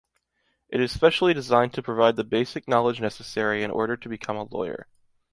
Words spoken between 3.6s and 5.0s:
in order to become a lawyer.